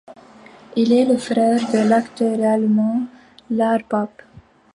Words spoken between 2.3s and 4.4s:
allemand Lars Pape.